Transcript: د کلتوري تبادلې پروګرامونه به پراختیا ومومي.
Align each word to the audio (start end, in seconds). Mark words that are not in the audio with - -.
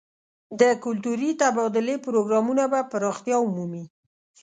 د 0.59 0.61
کلتوري 0.83 1.31
تبادلې 1.41 1.95
پروګرامونه 2.05 2.63
به 2.71 2.79
پراختیا 2.91 3.37
ومومي. 3.41 3.83